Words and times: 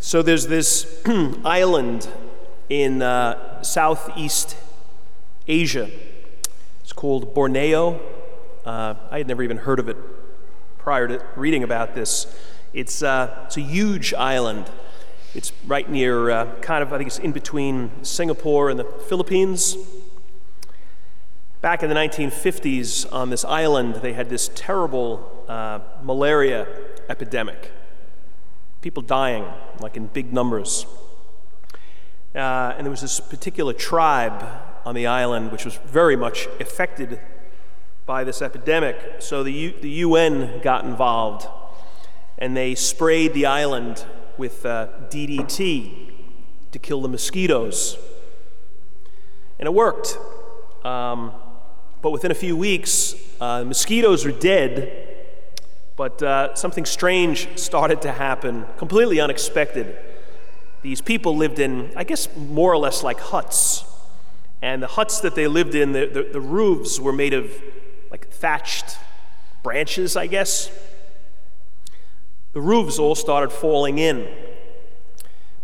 So 0.00 0.22
there's 0.22 0.46
this 0.46 1.02
island 1.44 2.08
in 2.68 3.02
uh, 3.02 3.62
Southeast 3.62 4.56
Asia. 5.48 5.90
It's 6.82 6.92
called 6.92 7.34
Borneo. 7.34 8.00
Uh, 8.64 8.94
I 9.10 9.18
had 9.18 9.26
never 9.26 9.42
even 9.42 9.56
heard 9.56 9.80
of 9.80 9.88
it 9.88 9.96
prior 10.78 11.08
to 11.08 11.24
reading 11.34 11.64
about 11.64 11.96
this. 11.96 12.32
It's, 12.72 13.02
uh, 13.02 13.42
it's 13.46 13.56
a 13.56 13.60
huge 13.60 14.14
island. 14.14 14.70
It's 15.34 15.52
right 15.66 15.90
near, 15.90 16.30
uh, 16.30 16.54
kind 16.60 16.82
of, 16.82 16.92
I 16.92 16.98
think 16.98 17.08
it's 17.08 17.18
in 17.18 17.32
between 17.32 17.90
Singapore 18.04 18.70
and 18.70 18.78
the 18.78 18.84
Philippines. 18.84 19.76
Back 21.60 21.82
in 21.82 21.88
the 21.88 21.96
1950s, 21.96 23.12
on 23.12 23.30
this 23.30 23.44
island, 23.44 23.96
they 23.96 24.12
had 24.12 24.30
this 24.30 24.48
terrible 24.54 25.44
uh, 25.48 25.80
malaria 26.04 26.68
epidemic. 27.08 27.72
People 28.80 29.02
dying, 29.02 29.44
like 29.80 29.96
in 29.96 30.06
big 30.06 30.32
numbers. 30.32 30.86
Uh, 32.34 32.74
and 32.76 32.86
there 32.86 32.90
was 32.90 33.00
this 33.00 33.20
particular 33.20 33.72
tribe 33.72 34.44
on 34.84 34.94
the 34.94 35.06
island 35.06 35.50
which 35.50 35.64
was 35.64 35.76
very 35.86 36.16
much 36.16 36.46
affected 36.60 37.20
by 38.06 38.24
this 38.24 38.40
epidemic. 38.40 39.16
So 39.18 39.42
the, 39.42 39.52
U- 39.52 39.74
the 39.80 39.90
UN 39.90 40.60
got 40.62 40.84
involved 40.84 41.46
and 42.38 42.56
they 42.56 42.74
sprayed 42.74 43.34
the 43.34 43.46
island 43.46 44.04
with 44.36 44.64
uh, 44.64 44.88
DDT 45.10 46.12
to 46.70 46.78
kill 46.78 47.02
the 47.02 47.08
mosquitoes. 47.08 47.98
And 49.58 49.66
it 49.66 49.74
worked. 49.74 50.16
Um, 50.84 51.32
but 52.00 52.10
within 52.10 52.30
a 52.30 52.34
few 52.34 52.56
weeks, 52.56 53.14
uh, 53.40 53.64
mosquitoes 53.64 54.24
were 54.24 54.32
dead, 54.32 55.07
but 55.98 56.22
uh, 56.22 56.54
something 56.54 56.84
strange 56.84 57.58
started 57.58 58.00
to 58.02 58.12
happen, 58.12 58.64
completely 58.76 59.18
unexpected. 59.18 59.98
These 60.80 61.00
people 61.00 61.36
lived 61.36 61.58
in, 61.58 61.90
I 61.96 62.04
guess, 62.04 62.28
more 62.36 62.72
or 62.72 62.78
less 62.78 63.02
like 63.02 63.18
huts. 63.18 63.84
And 64.62 64.80
the 64.80 64.86
huts 64.86 65.20
that 65.20 65.34
they 65.34 65.48
lived 65.48 65.74
in, 65.74 65.90
the, 65.90 66.06
the, 66.06 66.22
the 66.34 66.40
roofs 66.40 67.00
were 67.00 67.12
made 67.12 67.34
of 67.34 67.50
like 68.12 68.28
thatched 68.28 68.96
branches, 69.64 70.16
I 70.16 70.28
guess. 70.28 70.70
The 72.52 72.60
roofs 72.60 73.00
all 73.00 73.16
started 73.16 73.50
falling 73.50 73.98
in 73.98 74.28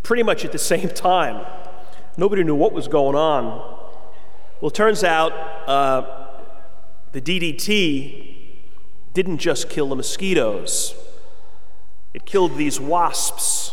pretty 0.02 0.24
much 0.24 0.44
at 0.44 0.50
the 0.50 0.58
same 0.74 0.88
time. 0.88 1.46
Nobody 2.16 2.42
knew 2.42 2.56
what 2.56 2.72
was 2.72 2.88
going 2.88 3.14
on. 3.14 3.44
Well, 4.60 4.70
it 4.70 4.74
turns 4.74 5.04
out 5.04 5.32
uh, 5.68 6.40
the 7.12 7.20
DDT 7.20 8.33
didn't 9.14 9.38
just 9.38 9.70
kill 9.70 9.88
the 9.88 9.96
mosquitoes, 9.96 10.94
it 12.12 12.26
killed 12.26 12.56
these 12.56 12.78
wasps 12.78 13.72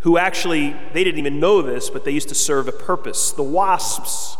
who 0.00 0.16
actually, 0.16 0.76
they 0.92 1.02
didn't 1.02 1.18
even 1.18 1.40
know 1.40 1.62
this, 1.62 1.90
but 1.90 2.04
they 2.04 2.10
used 2.10 2.28
to 2.28 2.34
serve 2.34 2.68
a 2.68 2.72
purpose. 2.72 3.32
The 3.32 3.42
wasps 3.42 4.36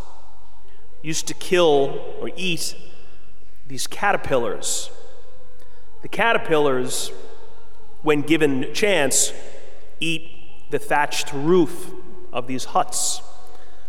used 1.01 1.27
to 1.27 1.33
kill 1.33 2.15
or 2.21 2.29
eat 2.35 2.75
these 3.67 3.87
caterpillars. 3.87 4.89
The 6.01 6.07
caterpillars, 6.07 7.11
when 8.03 8.21
given 8.21 8.73
chance, 8.73 9.33
eat 9.99 10.29
the 10.69 10.79
thatched 10.79 11.33
roof 11.33 11.91
of 12.31 12.47
these 12.47 12.65
huts. 12.65 13.21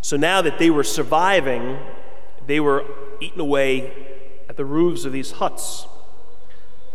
So 0.00 0.16
now 0.16 0.42
that 0.42 0.58
they 0.58 0.70
were 0.70 0.84
surviving, 0.84 1.78
they 2.46 2.58
were 2.58 2.84
eaten 3.20 3.40
away 3.40 3.92
at 4.48 4.56
the 4.56 4.64
roofs 4.64 5.04
of 5.04 5.12
these 5.12 5.32
huts. 5.32 5.86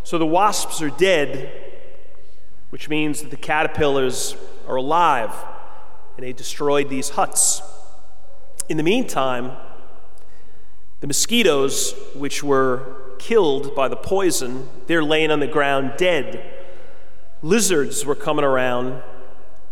So 0.05 0.19
the 0.19 0.25
wasps 0.27 0.83
are 0.83 0.91
dead, 0.91 1.51
which 2.69 2.89
means 2.89 3.23
that 3.23 3.31
the 3.31 3.37
caterpillars 3.37 4.37
are 4.67 4.75
alive, 4.75 5.33
and 6.15 6.23
they 6.23 6.31
destroyed 6.31 6.89
these 6.89 7.09
huts. 7.09 7.63
In 8.69 8.77
the 8.77 8.83
meantime, 8.83 9.53
the 10.99 11.07
mosquitoes, 11.07 11.95
which 12.13 12.43
were 12.43 13.15
killed 13.17 13.73
by 13.73 13.87
the 13.87 13.95
poison, 13.95 14.69
they're 14.85 15.03
laying 15.03 15.31
on 15.31 15.39
the 15.39 15.47
ground 15.47 15.93
dead. 15.97 16.53
Lizards 17.41 18.05
were 18.05 18.13
coming 18.13 18.45
around 18.45 19.01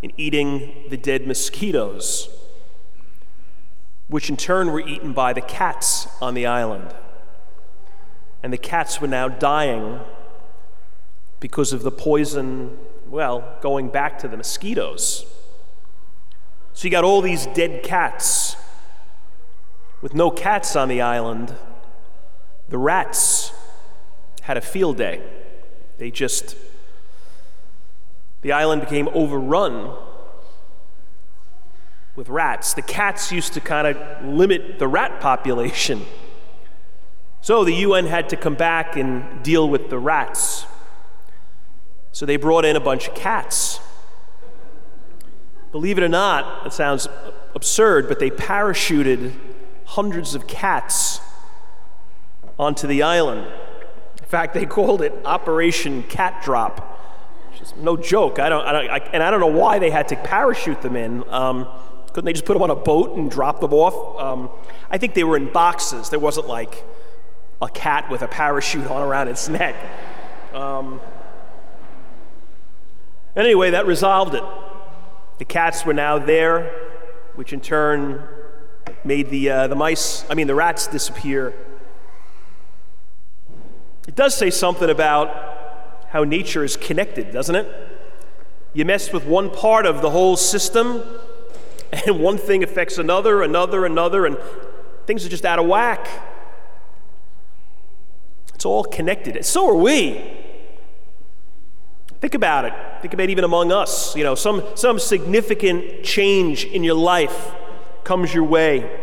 and 0.01 0.11
eating 0.17 0.85
the 0.89 0.97
dead 0.97 1.27
mosquitoes, 1.27 2.27
which 4.07 4.31
in 4.31 4.37
turn 4.37 4.71
were 4.71 4.81
eaten 4.81 5.13
by 5.13 5.31
the 5.31 5.41
cats 5.41 6.07
on 6.19 6.33
the 6.33 6.47
island 6.47 6.91
and 8.43 8.51
the 8.51 8.57
cats 8.57 8.99
were 8.99 9.07
now 9.07 9.29
dying 9.29 10.01
because 11.43 11.73
of 11.73 11.83
the 11.83 11.91
poison, 11.91 12.77
well, 13.05 13.57
going 13.59 13.89
back 13.89 14.17
to 14.17 14.29
the 14.29 14.37
mosquitoes. 14.37 15.25
So 16.71 16.85
you 16.85 16.89
got 16.89 17.03
all 17.03 17.19
these 17.19 17.47
dead 17.47 17.83
cats. 17.83 18.55
With 20.01 20.13
no 20.13 20.31
cats 20.31 20.77
on 20.77 20.87
the 20.87 21.01
island, 21.01 21.53
the 22.69 22.77
rats 22.77 23.51
had 24.43 24.55
a 24.55 24.61
field 24.61 24.95
day. 24.95 25.21
They 25.97 26.11
just, 26.11 26.55
the 28.41 28.53
island 28.53 28.79
became 28.79 29.09
overrun 29.09 29.97
with 32.15 32.29
rats. 32.29 32.73
The 32.73 32.81
cats 32.81 33.33
used 33.33 33.51
to 33.55 33.59
kind 33.59 33.85
of 33.85 34.25
limit 34.25 34.79
the 34.79 34.87
rat 34.87 35.19
population. 35.19 36.05
So 37.41 37.65
the 37.65 37.73
UN 37.73 38.05
had 38.05 38.29
to 38.29 38.37
come 38.37 38.55
back 38.55 38.95
and 38.95 39.43
deal 39.43 39.69
with 39.69 39.89
the 39.89 39.99
rats. 39.99 40.67
So 42.13 42.27
they 42.27 42.37
brought 42.37 42.63
in 42.63 42.75
a 42.75 42.79
bunch 42.79 43.07
of 43.07 43.15
cats. 43.15 43.79
Believe 45.71 45.97
it 45.97 46.03
or 46.03 46.09
not, 46.09 46.67
it 46.67 46.71
sounds 46.71 47.07
absurd, 47.55 48.07
but 48.07 48.19
they 48.19 48.29
parachuted 48.29 49.33
hundreds 49.85 50.35
of 50.35 50.45
cats 50.45 51.19
onto 52.59 52.85
the 52.85 53.01
island. 53.01 53.47
In 54.19 54.25
fact, 54.25 54.53
they 54.53 54.67
called 54.67 55.01
it 55.01 55.11
Operation 55.25 56.03
Cat 56.03 56.43
Drop. 56.43 56.91
No 57.77 57.97
joke. 57.97 58.37
I 58.37 58.47
don't, 58.47 58.63
I 58.63 58.71
don't 58.71 58.89
I, 58.91 58.97
and 59.11 59.23
I 59.23 59.31
don't 59.31 59.39
know 59.39 59.47
why 59.47 59.79
they 59.79 59.89
had 59.89 60.07
to 60.09 60.15
parachute 60.15 60.83
them 60.83 60.95
in. 60.95 61.23
Um, 61.29 61.67
couldn't 62.07 62.25
they 62.25 62.33
just 62.33 62.45
put 62.45 62.53
them 62.53 62.61
on 62.61 62.69
a 62.69 62.75
boat 62.75 63.17
and 63.17 63.31
drop 63.31 63.59
them 63.59 63.73
off? 63.73 64.21
Um, 64.21 64.51
I 64.91 64.99
think 64.99 65.15
they 65.15 65.23
were 65.23 65.37
in 65.37 65.51
boxes. 65.51 66.09
There 66.09 66.19
wasn't 66.19 66.47
like 66.47 66.83
a 67.59 67.69
cat 67.69 68.11
with 68.11 68.21
a 68.21 68.27
parachute 68.27 68.85
on 68.85 69.01
around 69.01 69.29
its 69.29 69.49
neck. 69.49 69.75
Um, 70.53 71.01
anyway, 73.35 73.71
that 73.71 73.85
resolved 73.85 74.35
it. 74.35 74.43
The 75.39 75.45
cats 75.45 75.85
were 75.85 75.93
now 75.93 76.19
there, 76.19 76.71
which 77.35 77.53
in 77.53 77.61
turn 77.61 78.27
made 79.03 79.29
the, 79.29 79.49
uh, 79.49 79.67
the 79.67 79.75
mice, 79.75 80.25
I 80.29 80.35
mean, 80.35 80.47
the 80.47 80.55
rats 80.55 80.87
disappear. 80.87 81.53
It 84.07 84.15
does 84.15 84.35
say 84.35 84.49
something 84.49 84.89
about 84.89 86.05
how 86.09 86.23
nature 86.23 86.63
is 86.63 86.77
connected, 86.77 87.31
doesn't 87.31 87.55
it? 87.55 87.67
You 88.73 88.85
mess 88.85 89.11
with 89.11 89.25
one 89.25 89.49
part 89.49 89.85
of 89.85 90.01
the 90.01 90.09
whole 90.09 90.35
system, 90.35 91.03
and 91.91 92.19
one 92.19 92.37
thing 92.37 92.63
affects 92.63 92.97
another, 92.97 93.41
another, 93.41 93.85
another, 93.85 94.25
and 94.25 94.37
things 95.05 95.25
are 95.25 95.29
just 95.29 95.45
out 95.45 95.59
of 95.59 95.65
whack. 95.65 96.07
It's 98.53 98.65
all 98.65 98.83
connected. 98.83 99.43
So 99.45 99.67
are 99.69 99.75
we. 99.75 100.42
Think 102.23 102.35
about 102.35 102.63
it. 102.63 102.73
Think 103.01 103.13
about 103.13 103.29
even 103.29 103.43
among 103.43 103.73
us. 103.73 104.15
You 104.15 104.23
know, 104.23 104.33
some, 104.33 104.63
some 104.75 104.97
significant 104.97 106.05
change 106.05 106.63
in 106.63 106.81
your 106.81 106.95
life 106.95 107.51
comes 108.05 108.33
your 108.33 108.45
way, 108.45 108.97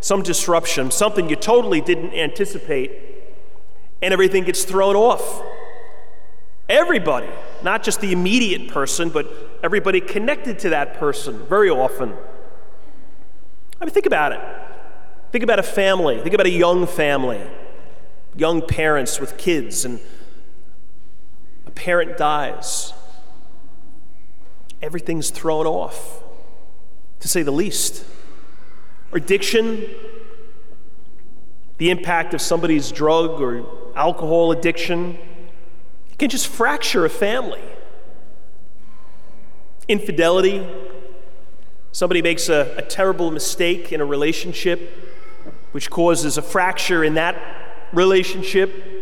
some 0.00 0.22
disruption, 0.22 0.90
something 0.90 1.30
you 1.30 1.36
totally 1.36 1.80
didn't 1.80 2.12
anticipate, 2.12 2.92
and 4.02 4.12
everything 4.12 4.44
gets 4.44 4.64
thrown 4.64 4.96
off. 4.96 5.42
Everybody, 6.68 7.30
not 7.62 7.82
just 7.82 8.02
the 8.02 8.12
immediate 8.12 8.68
person, 8.68 9.08
but 9.08 9.26
everybody 9.62 10.02
connected 10.02 10.58
to 10.58 10.68
that 10.68 10.98
person 10.98 11.46
very 11.46 11.70
often. 11.70 12.12
I 13.80 13.86
mean, 13.86 13.94
think 13.94 14.04
about 14.04 14.32
it. 14.32 14.40
Think 15.32 15.42
about 15.42 15.58
a 15.58 15.62
family. 15.62 16.20
Think 16.20 16.34
about 16.34 16.44
a 16.44 16.50
young 16.50 16.86
family 16.86 17.40
young 18.36 18.62
parents 18.62 19.18
with 19.18 19.36
kids 19.36 19.84
and 19.84 20.00
parent 21.78 22.18
dies, 22.18 22.92
everything's 24.82 25.30
thrown 25.30 25.64
off, 25.64 26.24
to 27.20 27.28
say 27.28 27.42
the 27.44 27.52
least. 27.52 28.04
Addiction, 29.12 29.86
the 31.78 31.90
impact 31.90 32.34
of 32.34 32.40
somebody's 32.40 32.90
drug 32.90 33.40
or 33.40 33.64
alcohol 33.94 34.50
addiction, 34.50 35.16
can 36.18 36.28
just 36.28 36.48
fracture 36.48 37.04
a 37.04 37.08
family. 37.08 37.62
Infidelity, 39.86 40.68
somebody 41.92 42.22
makes 42.22 42.48
a, 42.48 42.74
a 42.76 42.82
terrible 42.82 43.30
mistake 43.30 43.92
in 43.92 44.00
a 44.00 44.04
relationship, 44.04 44.80
which 45.70 45.90
causes 45.90 46.36
a 46.36 46.42
fracture 46.42 47.04
in 47.04 47.14
that 47.14 47.36
relationship, 47.92 48.97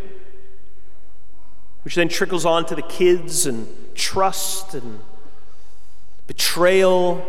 which 1.86 1.94
then 1.94 2.08
trickles 2.08 2.44
on 2.44 2.66
to 2.66 2.74
the 2.74 2.82
kids 2.82 3.46
and 3.46 3.68
trust 3.94 4.74
and 4.74 4.98
betrayal. 6.26 7.24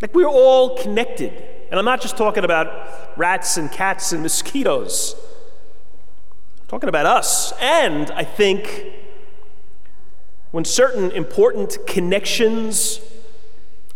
Like 0.00 0.14
we're 0.14 0.26
all 0.26 0.78
connected. 0.78 1.34
And 1.70 1.78
I'm 1.78 1.84
not 1.84 2.00
just 2.00 2.16
talking 2.16 2.44
about 2.44 3.18
rats 3.18 3.58
and 3.58 3.70
cats 3.70 4.12
and 4.12 4.22
mosquitoes. 4.22 5.14
I'm 6.62 6.66
talking 6.68 6.88
about 6.88 7.04
us. 7.04 7.52
And 7.60 8.10
I 8.12 8.24
think 8.24 8.86
when 10.52 10.64
certain 10.64 11.10
important 11.10 11.76
connections 11.86 13.00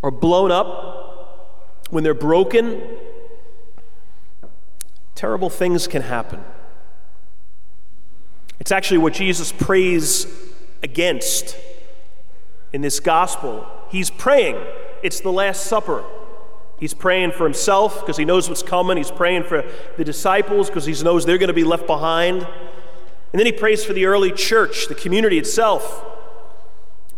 are 0.03 0.11
blown 0.11 0.53
up, 0.53 1.89
when 1.89 2.05
they're 2.05 2.13
broken, 2.13 2.83
terrible 5.15 5.49
things 5.49 5.89
can 5.89 6.03
happen. 6.03 6.45
It's 8.63 8.71
actually 8.71 8.99
what 8.99 9.13
Jesus 9.13 9.51
prays 9.51 10.25
against 10.85 11.57
in 12.73 12.81
this 12.81 13.01
gospel. 13.01 13.67
He's 13.89 14.09
praying, 14.09 14.57
it's 15.03 15.19
the 15.19 15.33
Last 15.33 15.67
Supper. 15.67 16.05
He's 16.79 16.95
praying 16.95 17.33
for 17.33 17.43
himself 17.43 17.99
because 17.99 18.17
he 18.17 18.25
knows 18.25 18.49
what's 18.49 18.63
coming. 18.63 18.97
He's 18.97 19.11
praying 19.11 19.43
for 19.45 19.65
the 19.97 20.05
disciples 20.05 20.69
because 20.69 20.85
he 20.85 20.93
knows 21.03 21.27
they're 21.27 21.39
going 21.39 21.49
to 21.49 21.53
be 21.53 21.65
left 21.65 21.89
behind. 21.89 22.43
And 22.43 23.41
then 23.41 23.47
he 23.47 23.53
prays 23.53 23.85
for 23.85 23.95
the 23.95 24.07
early 24.07 24.31
church, 24.31 24.87
the 24.87 24.95
community 24.95 25.39
itself. 25.39 26.05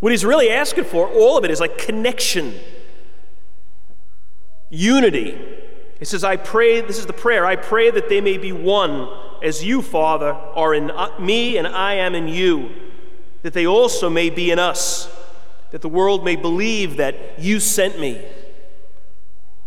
What 0.01 0.13
he's 0.13 0.25
really 0.25 0.49
asking 0.49 0.85
for, 0.85 1.07
all 1.09 1.37
of 1.37 1.45
it, 1.45 1.51
is 1.51 1.61
like 1.61 1.77
connection, 1.77 2.55
unity. 4.71 5.39
He 6.05 6.07
says, 6.07 6.23
I 6.23 6.37
pray, 6.37 6.83
this 6.83 6.99
is 6.99 7.07
the 7.07 7.15
prayer, 7.15 7.47
I 7.47 7.57
pray 7.57 7.91
that 7.91 8.11
they 8.11 8.21
may 8.21 8.37
be 8.37 8.53
one 8.53 9.09
as 9.43 9.65
you, 9.65 9.81
Father, 9.81 10.35
are 10.35 10.75
in 10.75 10.91
uh, 10.91 11.19
me 11.19 11.57
and 11.57 11.67
I 11.67 11.95
am 11.95 12.15
in 12.15 12.29
you, 12.29 12.69
that 13.41 13.55
they 13.55 13.67
also 13.67 14.11
may 14.11 14.29
be 14.29 14.51
in 14.51 14.59
us, 14.59 15.11
that 15.71 15.81
the 15.81 15.89
world 15.89 16.23
may 16.23 16.37
believe 16.37 16.99
that 16.99 17.39
you 17.39 17.59
sent 17.59 17.99
me. 17.99 18.23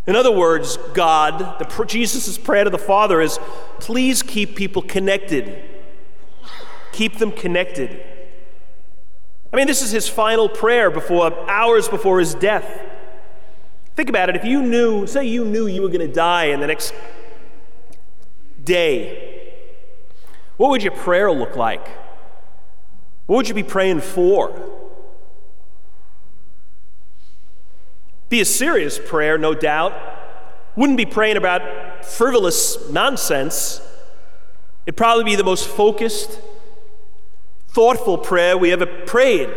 In 0.06 0.16
other 0.16 0.30
words, 0.30 0.78
God, 0.94 1.58
the, 1.58 1.86
Jesus' 1.86 2.38
prayer 2.38 2.66
to 2.66 2.70
the 2.70 2.78
Father 2.78 3.20
is 3.20 3.40
please 3.80 4.22
keep 4.22 4.56
people 4.56 4.84
connected. 4.84 5.64
Keep 6.92 7.18
them 7.18 7.32
connected. 7.32 8.00
I 9.52 9.56
mean, 9.56 9.66
this 9.66 9.82
is 9.82 9.90
his 9.90 10.08
final 10.08 10.50
prayer 10.50 10.92
before 10.92 11.50
hours 11.50 11.90
before 11.90 12.20
his 12.20 12.36
death. 12.36 12.80
Think 13.98 14.10
about 14.10 14.30
it. 14.30 14.36
If 14.36 14.46
you 14.46 14.62
knew, 14.62 15.08
say 15.08 15.26
you 15.26 15.44
knew 15.44 15.66
you 15.66 15.82
were 15.82 15.90
going 15.90 16.08
to 16.08 16.14
die 16.14 16.46
in 16.46 16.60
the 16.60 16.68
next 16.68 16.94
day, 18.64 19.56
what 20.58 20.70
would 20.70 20.84
your 20.84 20.92
prayer 20.92 21.32
look 21.32 21.56
like? 21.56 21.88
What 23.26 23.38
would 23.38 23.50
you 23.50 23.56
be 23.56 23.64
praying 23.64 24.02
for? 24.02 24.54
Be 28.30 28.40
a 28.40 28.46
serious 28.46 29.00
prayer, 29.04 29.36
no 29.40 29.56
doubt. 29.56 29.94
Wouldn't 30.76 30.98
be 30.98 31.08
praying 31.08 31.38
about 31.38 32.06
frivolous 32.06 32.92
nonsense. 32.92 33.82
It'd 34.86 34.96
probably 34.96 35.24
be 35.24 35.36
the 35.36 35.44
most 35.44 35.68
focused, 35.68 36.40
thoughtful 37.70 38.20
prayer 38.20 38.56
we 38.60 38.72
ever 38.72 38.86
prayed. 38.86 39.50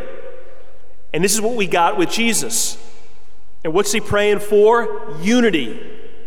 And 1.13 1.23
this 1.23 1.35
is 1.35 1.43
what 1.43 1.57
we 1.57 1.67
got 1.67 1.99
with 1.99 2.11
Jesus. 2.11 2.79
And 3.65 3.75
what's 3.75 3.93
he 3.93 4.01
praying 4.01 4.41
for? 4.41 5.17
Unity, 5.21 5.81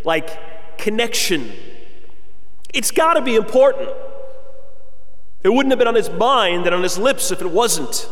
like 0.03 0.77
connection. 0.77 1.51
It's 2.73 2.91
got 2.91 3.15
to 3.15 3.21
be 3.21 3.35
important. 3.35 3.89
It 5.43 5.49
wouldn't 5.49 5.71
have 5.71 5.79
been 5.79 5.87
on 5.87 5.95
his 5.95 6.09
mind 6.09 6.65
and 6.65 6.75
on 6.75 6.83
his 6.83 6.97
lips 6.97 7.31
if 7.31 7.41
it 7.41 7.49
wasn't. 7.49 8.07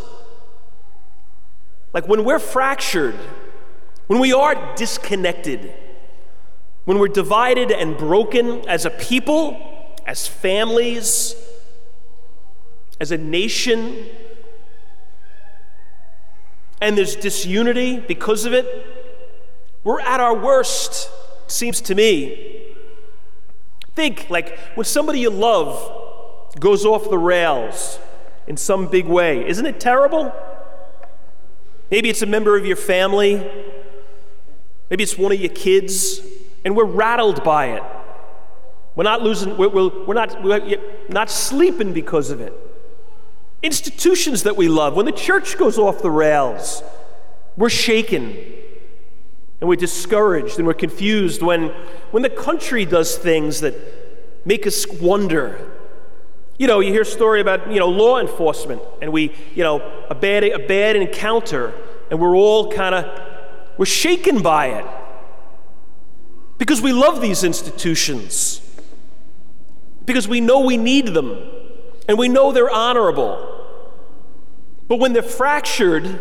Like 1.93 2.07
when 2.07 2.23
we're 2.23 2.39
fractured, 2.39 3.15
when 4.07 4.19
we 4.19 4.33
are 4.33 4.75
disconnected, 4.75 5.73
when 6.85 6.99
we're 6.99 7.07
divided 7.07 7.71
and 7.71 7.97
broken 7.97 8.67
as 8.67 8.85
a 8.85 8.89
people, 8.89 9.57
as 10.05 10.27
families, 10.27 11.35
as 12.99 13.11
a 13.11 13.17
nation, 13.17 14.05
and 16.81 16.97
there's 16.97 17.15
disunity 17.15 17.99
because 17.99 18.45
of 18.45 18.53
it, 18.53 18.91
we're 19.83 19.99
at 20.01 20.19
our 20.19 20.35
worst, 20.35 21.09
seems 21.47 21.81
to 21.81 21.95
me. 21.95 22.75
Think 23.95 24.29
like 24.29 24.57
when 24.75 24.85
somebody 24.85 25.19
you 25.19 25.29
love 25.29 26.49
goes 26.59 26.85
off 26.85 27.09
the 27.09 27.17
rails 27.17 27.99
in 28.47 28.57
some 28.57 28.87
big 28.87 29.05
way, 29.05 29.47
isn't 29.47 29.65
it 29.65 29.79
terrible? 29.79 30.33
Maybe 31.89 32.09
it's 32.09 32.21
a 32.21 32.25
member 32.25 32.55
of 32.55 32.65
your 32.65 32.77
family, 32.77 33.35
maybe 34.89 35.03
it's 35.03 35.17
one 35.17 35.31
of 35.31 35.39
your 35.39 35.51
kids, 35.51 36.21
and 36.63 36.75
we're 36.75 36.85
rattled 36.85 37.43
by 37.43 37.67
it. 37.67 37.83
We're 38.95 39.03
not 39.03 39.21
losing, 39.21 39.57
we're, 39.57 39.69
we're, 39.69 40.13
not, 40.13 40.43
we're 40.43 40.77
not 41.09 41.29
sleeping 41.29 41.93
because 41.93 42.29
of 42.29 42.39
it. 42.39 42.53
Institutions 43.63 44.43
that 44.43 44.55
we 44.55 44.67
love, 44.67 44.95
when 44.95 45.05
the 45.05 45.11
church 45.11 45.57
goes 45.57 45.77
off 45.77 46.01
the 46.01 46.11
rails, 46.11 46.83
we're 47.57 47.69
shaken 47.69 48.35
and 49.61 49.69
we're 49.69 49.75
discouraged 49.75 50.57
and 50.57 50.65
we're 50.65 50.73
confused 50.73 51.43
when, 51.43 51.67
when 52.09 52.23
the 52.23 52.29
country 52.29 52.83
does 52.83 53.15
things 53.15 53.61
that 53.61 53.75
make 54.43 54.65
us 54.65 54.87
wonder. 54.87 55.71
You 56.57 56.65
know, 56.65 56.79
you 56.79 56.91
hear 56.91 57.03
a 57.03 57.05
story 57.05 57.41
about, 57.41 57.71
you 57.71 57.79
know, 57.79 57.87
law 57.87 58.19
enforcement 58.19 58.81
and 59.01 59.13
we, 59.13 59.33
you 59.53 59.63
know, 59.63 59.79
a 60.09 60.15
bad, 60.15 60.43
a 60.43 60.67
bad 60.67 60.95
encounter 60.95 61.73
and 62.09 62.19
we're 62.19 62.35
all 62.35 62.71
kind 62.71 62.95
of, 62.95 63.21
we're 63.77 63.85
shaken 63.85 64.41
by 64.41 64.67
it 64.67 64.85
because 66.57 66.81
we 66.81 66.91
love 66.91 67.21
these 67.21 67.43
institutions, 67.43 68.61
because 70.05 70.27
we 70.27 70.41
know 70.41 70.59
we 70.59 70.77
need 70.77 71.07
them 71.07 71.37
and 72.07 72.17
we 72.17 72.27
know 72.27 72.51
they're 72.51 72.69
honorable. 72.69 73.47
But 74.87 74.97
when 74.97 75.13
they're 75.13 75.21
fractured, 75.21 76.19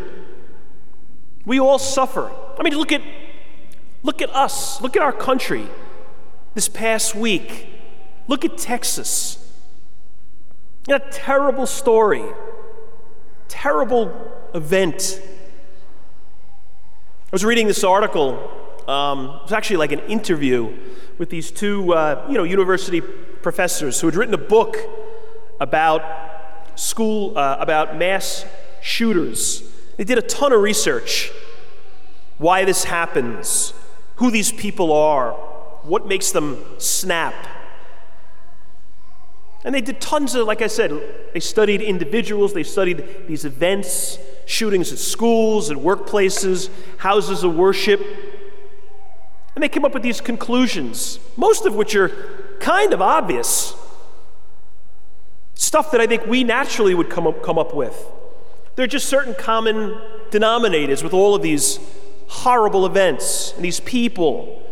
we 1.44 1.58
all 1.58 1.78
suffer. 1.78 2.31
I 2.58 2.62
mean, 2.62 2.75
look 2.75 2.92
at 2.92 3.02
Look 4.02 4.23
at 4.23 4.35
us. 4.35 4.81
Look 4.81 4.97
at 4.97 5.02
our 5.02 5.12
country 5.12 5.67
this 6.55 6.69
past 6.69 7.14
week. 7.14 7.69
Look 8.29 8.44
at 8.44 8.56
Texas. 8.56 9.37
A 10.88 10.99
terrible 10.99 11.67
story, 11.67 12.25
terrible 13.49 14.12
event. 14.55 15.20
I 15.23 15.26
was 17.31 17.44
reading 17.44 17.66
this 17.66 17.85
article. 17.85 18.50
Um, 18.88 19.26
it 19.26 19.42
was 19.42 19.52
actually 19.52 19.76
like 19.76 19.92
an 19.92 20.00
interview 20.00 20.76
with 21.19 21.30
these 21.30 21.50
two, 21.50 21.92
uh, 21.92 22.26
you 22.28 22.35
know, 22.35 22.45
university 22.45 23.00
professors 23.00 24.00
who 24.00 24.07
had 24.07 24.16
written 24.16 24.35
a 24.35 24.38
book 24.38 24.76
about 25.61 26.02
school, 26.75 27.37
uh, 27.37 27.57
about 27.61 27.97
mass 27.97 28.47
shooters. 28.80 29.62
They 29.97 30.04
did 30.04 30.19
a 30.19 30.23
ton 30.23 30.52
of 30.52 30.61
research. 30.61 31.30
Why 32.38 32.64
this 32.64 32.85
happens, 32.85 33.75
who 34.21 34.31
these 34.31 34.53
people 34.53 34.93
are, 34.93 35.33
what 35.83 36.07
makes 36.07 36.31
them 36.31 36.62
snap. 36.77 37.35
And 39.65 39.75
they 39.75 39.81
did 39.81 39.99
tons 39.99 40.35
of, 40.35 40.47
like 40.47 40.61
I 40.61 40.67
said, 40.67 40.93
they 41.33 41.41
studied 41.41 41.81
individuals, 41.81 42.53
they 42.53 42.62
studied 42.62 43.27
these 43.27 43.47
events, 43.47 44.19
shootings 44.45 44.93
at 44.93 44.99
schools 44.99 45.71
and 45.71 45.81
workplaces, 45.81 46.69
houses 46.99 47.45
of 47.45 47.57
worship. 47.57 48.00
And 49.55 49.65
they 49.65 49.71
came 49.71 49.87
up 49.87 49.95
with 49.95 50.03
these 50.03 50.21
conclusions, 50.21 51.19
most 51.39 51.65
of 51.65 51.75
which 51.75 51.97
are 51.97 52.11
kind 52.61 52.93
of 52.93 53.00
obvious. 53.00 53.75
Stuff 55.55 55.93
that 55.93 56.03
I 56.03 56.07
think 56.07 56.27
we 56.27 56.45
naturally 56.45 56.95
would 56.95 57.09
come 57.09 57.27
up, 57.27 57.43
come 57.43 57.59
up 57.59 57.75
with. 57.75 58.07
There 58.77 58.85
are 58.85 58.89
just 58.89 59.09
certain 59.09 59.35
common 59.35 59.99
denominators 60.31 61.03
with 61.03 61.15
all 61.15 61.35
of 61.35 61.41
these 61.41 61.79
horrible 62.30 62.87
events 62.87 63.52
and 63.56 63.64
these 63.64 63.80
people. 63.80 64.62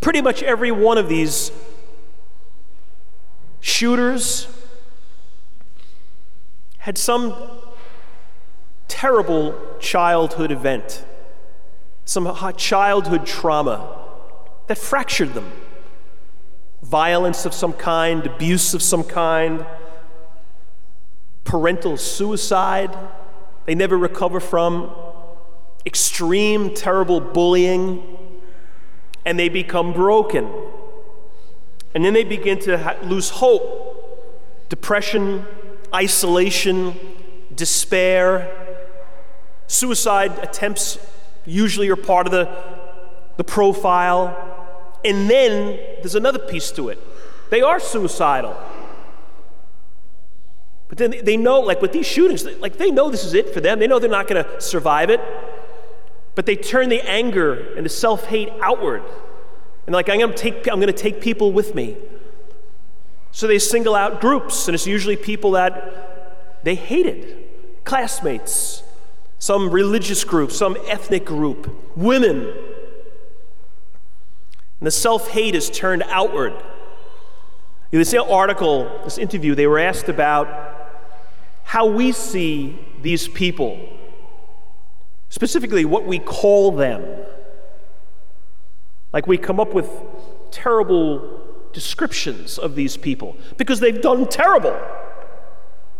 Pretty 0.00 0.22
much 0.22 0.42
every 0.42 0.70
one 0.70 0.96
of 0.96 1.08
these 1.08 1.50
shooters 3.60 4.46
had 6.78 6.96
some 6.96 7.34
terrible 8.86 9.58
childhood 9.80 10.52
event, 10.52 11.04
some 12.04 12.32
childhood 12.56 13.26
trauma 13.26 13.98
that 14.68 14.78
fractured 14.78 15.34
them. 15.34 15.50
Violence 16.82 17.44
of 17.44 17.52
some 17.52 17.72
kind, 17.72 18.26
abuse 18.26 18.74
of 18.74 18.82
some 18.82 19.02
kind, 19.02 19.66
parental 21.44 21.96
suicide 21.96 22.96
they 23.64 23.74
never 23.74 23.96
recover 23.96 24.40
from 24.40 24.92
extreme, 25.84 26.74
terrible 26.74 27.20
bullying, 27.20 28.02
and 29.24 29.38
they 29.38 29.48
become 29.48 29.92
broken. 29.92 30.50
And 31.94 32.04
then 32.04 32.14
they 32.14 32.24
begin 32.24 32.58
to 32.60 32.78
ha- 32.78 32.96
lose 33.02 33.30
hope, 33.30 34.68
depression, 34.68 35.46
isolation, 35.94 36.94
despair, 37.54 38.62
Suicide 39.72 40.38
attempts 40.40 40.98
usually 41.46 41.88
are 41.88 41.96
part 41.96 42.26
of 42.26 42.30
the, 42.30 42.46
the 43.38 43.42
profile. 43.42 44.98
And 45.02 45.30
then 45.30 45.78
there's 46.02 46.14
another 46.14 46.38
piece 46.38 46.70
to 46.72 46.90
it 46.90 46.98
they 47.48 47.62
are 47.62 47.80
suicidal. 47.80 48.54
But 50.88 50.98
then 50.98 51.14
they 51.22 51.38
know, 51.38 51.60
like 51.60 51.80
with 51.80 51.92
these 51.92 52.06
shootings, 52.06 52.44
like 52.60 52.76
they 52.76 52.90
know 52.90 53.10
this 53.10 53.24
is 53.24 53.32
it 53.32 53.54
for 53.54 53.62
them. 53.62 53.78
They 53.78 53.86
know 53.86 53.98
they're 53.98 54.10
not 54.10 54.28
going 54.28 54.44
to 54.44 54.60
survive 54.60 55.08
it. 55.08 55.20
But 56.34 56.46
they 56.46 56.56
turn 56.56 56.88
the 56.88 57.06
anger 57.08 57.74
and 57.74 57.84
the 57.84 57.90
self 57.90 58.26
hate 58.26 58.48
outward. 58.60 59.02
And 59.86 59.94
like, 59.94 60.08
I'm 60.08 60.18
going 60.18 60.30
to 60.30 60.36
take, 60.36 60.68
I'm 60.68 60.80
going 60.80 60.86
to 60.86 60.92
take 60.92 61.20
people 61.20 61.52
with 61.52 61.74
me. 61.74 61.96
So 63.32 63.46
they 63.46 63.58
single 63.58 63.94
out 63.94 64.20
groups, 64.20 64.68
and 64.68 64.74
it's 64.74 64.86
usually 64.86 65.16
people 65.16 65.52
that 65.52 66.62
they 66.64 66.74
hated 66.74 67.48
classmates, 67.84 68.82
some 69.38 69.70
religious 69.70 70.24
group, 70.24 70.52
some 70.52 70.76
ethnic 70.86 71.24
group, 71.24 71.96
women. 71.96 72.42
And 74.80 74.86
the 74.86 74.90
self 74.90 75.28
hate 75.28 75.54
is 75.54 75.70
turned 75.70 76.02
outward. 76.06 76.54
In 77.90 77.98
this 77.98 78.14
article, 78.14 79.00
this 79.04 79.18
interview, 79.18 79.54
they 79.54 79.66
were 79.66 79.78
asked 79.78 80.08
about 80.08 80.48
how 81.64 81.86
we 81.86 82.12
see 82.12 82.78
these 83.00 83.28
people, 83.28 83.78
specifically 85.32 85.86
what 85.86 86.04
we 86.04 86.18
call 86.18 86.72
them. 86.72 87.02
Like 89.14 89.26
we 89.26 89.38
come 89.38 89.58
up 89.58 89.72
with 89.72 89.88
terrible 90.50 91.40
descriptions 91.72 92.58
of 92.58 92.74
these 92.74 92.98
people 92.98 93.38
because 93.56 93.80
they've 93.80 94.02
done 94.02 94.28
terrible. 94.28 94.78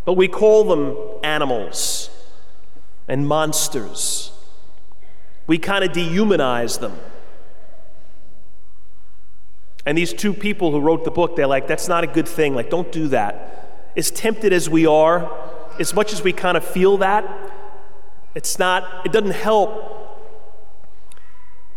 But 0.04 0.18
we 0.18 0.28
call 0.28 0.64
them 0.64 0.98
animals 1.24 2.10
and 3.08 3.26
monsters. 3.26 4.32
We 5.46 5.56
kind 5.56 5.82
of 5.82 5.92
dehumanize 5.92 6.80
them. 6.80 6.98
And 9.86 9.96
these 9.96 10.12
two 10.12 10.34
people 10.34 10.72
who 10.72 10.80
wrote 10.80 11.04
the 11.04 11.10
book, 11.10 11.36
they're 11.36 11.46
like, 11.46 11.66
that's 11.66 11.88
not 11.88 12.04
a 12.04 12.06
good 12.06 12.28
thing. 12.28 12.54
Like, 12.54 12.68
don't 12.68 12.92
do 12.92 13.08
that. 13.08 13.92
As 13.96 14.10
tempted 14.10 14.52
as 14.52 14.68
we 14.68 14.84
are, 14.84 15.32
as 15.80 15.94
much 15.94 16.12
as 16.12 16.22
we 16.22 16.34
kind 16.34 16.58
of 16.58 16.64
feel 16.64 16.98
that, 16.98 17.41
it's 18.34 18.58
not, 18.58 19.06
it 19.06 19.12
doesn't 19.12 19.32
help. 19.32 19.88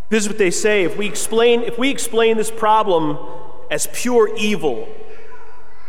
This 0.09 0.23
is 0.23 0.29
what 0.29 0.37
they 0.37 0.51
say. 0.51 0.83
If 0.83 0.97
we 0.97 1.07
explain, 1.07 1.61
if 1.61 1.77
we 1.77 1.89
explain 1.89 2.37
this 2.37 2.51
problem 2.51 3.17
as 3.71 3.87
pure 3.93 4.35
evil, 4.37 4.87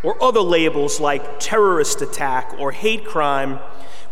or 0.07 0.23
other 0.23 0.41
labels 0.41 1.01
like 1.01 1.41
terrorist 1.41 2.01
attack 2.01 2.55
or 2.61 2.71
hate 2.71 3.05
crime, 3.05 3.59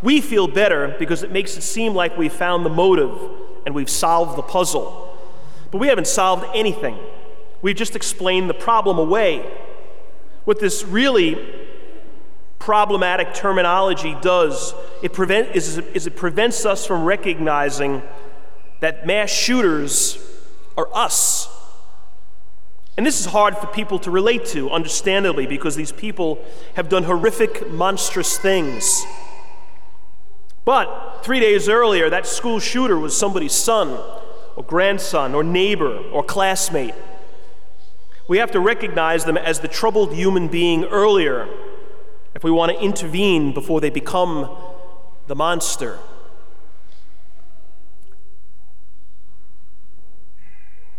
we 0.02 0.20
feel 0.20 0.48
better 0.48 0.96
because 0.98 1.22
it 1.22 1.30
makes 1.30 1.56
it 1.56 1.62
seem 1.62 1.94
like 1.94 2.18
we've 2.18 2.32
found 2.32 2.66
the 2.66 2.70
motive 2.70 3.16
and 3.64 3.74
we've 3.76 3.88
solved 3.88 4.36
the 4.36 4.42
puzzle. 4.42 5.16
But 5.70 5.78
we 5.78 5.86
haven't 5.86 6.08
solved 6.08 6.46
anything. 6.52 6.98
We've 7.62 7.76
just 7.76 7.94
explained 7.94 8.50
the 8.50 8.54
problem 8.54 8.98
away. 8.98 9.48
What 10.44 10.58
this 10.58 10.84
really 10.84 11.34
problematic 12.64 13.34
terminology 13.34 14.16
does 14.22 14.74
it 15.02 15.12
prevent, 15.12 15.54
is, 15.54 15.76
is 15.92 16.06
it 16.06 16.16
prevents 16.16 16.64
us 16.64 16.86
from 16.86 17.04
recognizing 17.04 18.02
that 18.80 19.06
mass 19.06 19.28
shooters 19.28 20.16
are 20.74 20.88
us. 20.94 21.46
And 22.96 23.04
this 23.04 23.20
is 23.20 23.26
hard 23.26 23.58
for 23.58 23.66
people 23.66 23.98
to 23.98 24.10
relate 24.10 24.46
to, 24.46 24.70
understandably, 24.70 25.46
because 25.46 25.76
these 25.76 25.92
people 25.92 26.42
have 26.72 26.88
done 26.88 27.02
horrific, 27.02 27.70
monstrous 27.70 28.38
things. 28.38 29.04
But 30.64 31.20
three 31.22 31.40
days 31.40 31.68
earlier, 31.68 32.08
that 32.08 32.26
school 32.26 32.60
shooter 32.60 32.98
was 32.98 33.14
somebody's 33.14 33.52
son, 33.52 33.90
or 34.56 34.64
grandson, 34.64 35.34
or 35.34 35.44
neighbor, 35.44 35.98
or 35.98 36.22
classmate. 36.22 36.94
We 38.26 38.38
have 38.38 38.52
to 38.52 38.60
recognize 38.60 39.26
them 39.26 39.36
as 39.36 39.60
the 39.60 39.68
troubled 39.68 40.14
human 40.14 40.48
being 40.48 40.84
earlier 40.84 41.46
if 42.34 42.44
we 42.44 42.50
want 42.50 42.72
to 42.72 42.82
intervene 42.82 43.52
before 43.52 43.80
they 43.80 43.90
become 43.90 44.56
the 45.26 45.34
monster. 45.34 45.98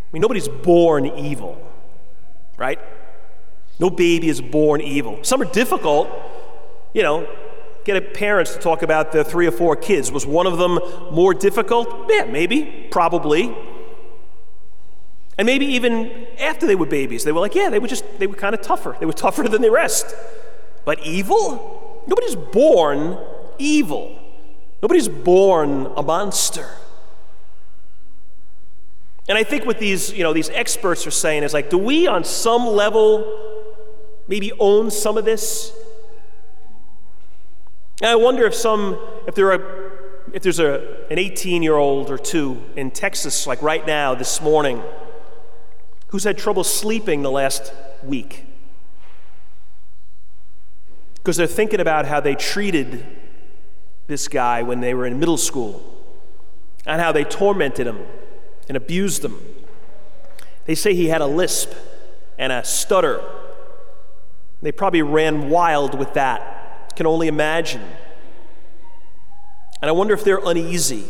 I 0.04 0.14
mean, 0.14 0.22
nobody's 0.22 0.48
born 0.48 1.06
evil 1.06 1.66
right? 2.58 2.80
No 3.80 3.90
baby 3.90 4.30
is 4.30 4.42
born 4.42 4.82
evil. 4.82 5.20
Some 5.24 5.42
are 5.42 5.52
difficult. 5.52 6.10
You 6.94 7.04
know, 7.04 7.28
get 7.84 8.14
parents 8.14 8.54
to 8.54 8.60
talk 8.60 8.82
about 8.82 9.12
their 9.12 9.24
three 9.24 9.48
or 9.48 9.52
four 9.52 9.76
kids. 9.76 10.12
Was 10.12 10.26
one 10.26 10.48
of 10.48 10.58
them 10.58 10.80
more 11.12 11.34
difficult? 11.34 12.10
Yeah, 12.10 12.26
maybe, 12.26 12.88
probably. 12.92 13.56
And 15.38 15.46
maybe 15.46 15.66
even 15.66 16.28
after 16.40 16.66
they 16.66 16.76
were 16.76 16.86
babies, 16.86 17.26
they 17.26 17.34
were 17.34 17.42
like, 17.42 17.56
yeah, 17.56 17.70
they 17.70 17.80
were 17.80 17.90
just, 17.90 18.06
they 18.20 18.28
were 18.28 18.36
kind 18.36 18.56
of 18.56 18.62
tougher. 18.62 18.96
They 19.00 19.06
were 19.06 19.14
tougher 19.14 19.44
than 19.50 19.62
the 19.62 19.72
rest. 19.72 20.16
But 20.86 21.00
evil? 21.06 22.04
Nobody's 22.08 22.36
born 22.36 23.18
evil. 23.58 24.20
Nobody's 24.82 25.10
born 25.10 25.92
a 25.98 26.04
monster. 26.04 26.70
And 29.28 29.38
I 29.38 29.44
think 29.44 29.66
what 29.66 29.80
these, 29.80 30.14
you 30.14 30.24
know, 30.24 30.34
these 30.34 30.50
experts 30.52 31.08
are 31.08 31.12
saying 31.12 31.44
is 31.44 31.54
like, 31.54 31.72
do 31.72 31.80
we 31.80 32.06
on 32.06 32.24
some 32.24 32.68
level 32.68 33.74
maybe 34.28 34.52
own 34.60 34.92
some 34.92 35.18
of 35.18 35.26
this? 35.26 35.76
And 38.02 38.12
I 38.12 38.16
wonder 38.16 38.46
if 38.46 38.54
some, 38.54 39.00
if 39.26 39.34
there 39.34 39.52
are, 39.52 40.22
if 40.32 40.44
there's 40.44 40.60
a, 40.60 41.06
an 41.10 41.18
18 41.18 41.64
year 41.64 41.76
old 41.76 42.12
or 42.12 42.20
two 42.20 42.62
in 42.76 42.92
Texas, 42.92 43.48
like 43.48 43.62
right 43.64 43.86
now, 43.88 44.14
this 44.14 44.42
morning, 44.42 44.84
who's 46.10 46.24
had 46.24 46.38
trouble 46.38 46.64
sleeping 46.64 47.24
the 47.24 47.32
last 47.32 47.74
week 48.04 48.46
because 51.26 51.38
they're 51.38 51.48
thinking 51.48 51.80
about 51.80 52.06
how 52.06 52.20
they 52.20 52.36
treated 52.36 53.04
this 54.06 54.28
guy 54.28 54.62
when 54.62 54.80
they 54.80 54.94
were 54.94 55.08
in 55.08 55.18
middle 55.18 55.38
school 55.38 55.84
and 56.86 57.02
how 57.02 57.12
they 57.12 57.24
tormented 57.24 57.88
him 57.88 58.06
and 58.68 58.78
abused 58.78 59.26
him. 59.26 59.42
They 60.66 60.76
say 60.76 60.94
he 60.94 61.08
had 61.08 61.22
a 61.22 61.26
lisp 61.26 61.74
and 62.38 62.54
a 62.54 62.64
stutter. 62.64 63.24
They 64.62 64.72
probably 64.72 65.02
ran 65.02 65.50
wild 65.50 65.98
with 65.98 66.14
that. 66.14 66.96
Can 66.96 67.08
only 67.08 67.28
imagine. 67.28 67.82
And 69.82 69.90
I 69.90 69.94
wonder 69.94 70.14
if 70.14 70.24
they're 70.24 70.46
uneasy. 70.46 71.06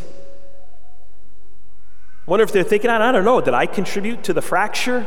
I 2.26 2.32
wonder 2.32 2.46
if 2.46 2.54
they're 2.54 2.64
thinking, 2.64 2.90
I 2.90 3.12
don't 3.12 3.26
know, 3.26 3.42
did 3.42 3.54
I 3.54 3.66
contribute 3.66 4.24
to 4.24 4.34
the 4.34 4.42
fracture? 4.42 5.06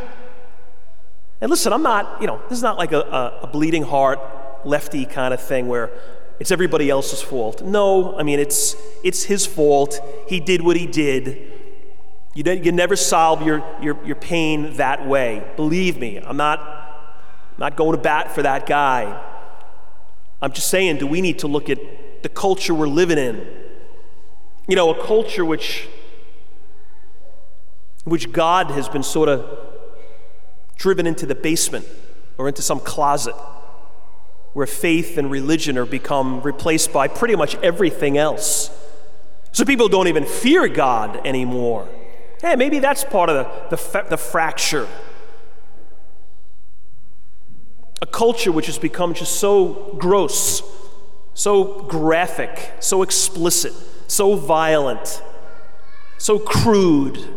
And 1.41 1.51
listen, 1.51 1.73
I'm 1.73 1.83
not, 1.83 2.21
you 2.21 2.27
know, 2.27 2.43
this 2.51 2.59
is 2.59 2.63
not 2.63 2.77
like 2.77 2.93
a, 2.93 3.01
a, 3.01 3.39
a 3.45 3.47
bleeding 3.47 3.85
heart, 3.85 4.21
lefty 4.65 5.05
kind 5.05 5.33
of 5.33 5.41
thing 5.41 5.69
where 5.69 5.91
it's 6.41 6.51
everybody 6.51 6.89
else's 6.89 7.21
fault. 7.21 7.63
No, 7.63 8.17
I 8.17 8.23
mean, 8.23 8.39
it's, 8.39 8.77
it's 9.03 9.25
his 9.25 9.45
fault. 9.45 10.01
He 10.29 10.39
did 10.39 10.63
what 10.63 10.77
he 10.77 10.87
did. 10.87 11.53
You, 12.35 12.53
you 12.53 12.71
never 12.71 12.95
solve 12.95 13.43
your, 13.43 13.65
your, 13.83 13.99
your 14.05 14.15
pain 14.15 14.75
that 14.75 15.07
way. 15.07 15.45
Believe 15.57 15.99
me, 15.99 16.19
I'm 16.19 16.37
not, 16.37 16.61
not 17.59 17.77
going 17.77 17.93
to 17.93 18.03
bat 18.03 18.33
for 18.33 18.43
that 18.43 18.67
guy. 18.67 19.25
I'm 20.41 20.53
just 20.53 20.69
saying, 20.69 20.99
do 20.99 21.07
we 21.07 21.21
need 21.21 21.41
to 21.41 21.49
look 21.49 21.69
at 21.69 21.79
the 22.23 22.29
culture 22.29 22.73
we're 22.73 22.87
living 22.87 23.19
in? 23.19 23.45
You 24.69 24.77
know, 24.77 24.95
a 24.95 25.05
culture 25.05 25.45
which, 25.45 25.89
which 28.05 28.31
God 28.31 28.71
has 28.71 28.89
been 28.89 29.03
sort 29.03 29.29
of 29.29 29.45
driven 30.77 31.07
into 31.09 31.27
the 31.27 31.35
basement 31.35 31.87
or 32.37 32.47
into 32.47 32.63
some 32.63 32.79
closet 32.79 33.35
where 34.53 34.67
faith 34.67 35.19
and 35.19 35.31
religion 35.31 35.79
are 35.79 35.87
become 35.87 36.41
replaced 36.43 36.93
by 36.93 37.09
pretty 37.09 37.37
much 37.37 37.55
everything 37.57 38.19
else. 38.19 38.71
So 39.53 39.65
people 39.65 39.89
don't 39.89 40.09
even 40.09 40.25
fear 40.25 40.69
God 40.69 41.27
anymore. 41.27 41.89
Hey, 42.41 42.55
maybe 42.57 42.79
that's 42.79 43.05
part 43.05 43.29
of 43.31 43.71
the, 43.71 43.77
the, 43.77 44.07
the 44.11 44.17
fracture. 44.17 44.87
A 48.01 48.07
culture 48.07 48.53
which 48.53 48.67
has 48.67 48.79
become 48.79 49.15
just 49.15 49.41
so 49.41 49.97
gross, 49.99 50.63
so 51.35 51.83
graphic, 51.83 52.73
so 52.79 53.03
explicit, 53.03 53.73
so 54.07 54.37
violent, 54.37 55.23
so 56.17 56.39
crude. 56.39 57.35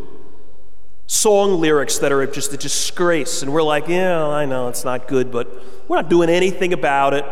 Song 1.11 1.59
lyrics 1.59 1.97
that 1.99 2.11
are 2.11 2.25
just 2.25 2.53
a 2.53 2.57
disgrace, 2.57 3.41
and 3.41 3.51
we're 3.51 3.63
like, 3.63 3.87
yeah, 3.87 4.25
I 4.25 4.45
know 4.45 4.69
it's 4.69 4.85
not 4.85 5.07
good, 5.07 5.31
but 5.31 5.47
we're 5.87 5.97
not 5.97 6.09
doing 6.09 6.29
anything 6.29 6.71
about 6.73 7.13
it. 7.13 7.25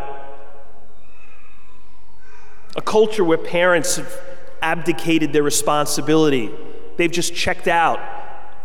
A 2.76 2.82
culture 2.82 3.24
where 3.24 3.38
parents 3.38 3.96
have 3.96 4.12
abdicated 4.60 5.32
their 5.32 5.42
responsibility 5.42 6.50
They've 7.00 7.10
just 7.10 7.34
checked 7.34 7.66
out. 7.66 7.98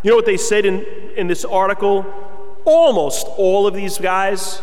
You 0.04 0.10
know 0.10 0.18
what 0.18 0.26
they 0.26 0.36
said 0.36 0.66
in, 0.66 0.86
in 1.16 1.28
this 1.28 1.46
article? 1.46 2.06
Almost 2.66 3.28
all 3.38 3.66
of 3.66 3.74
these 3.74 3.98
guys 3.98 4.62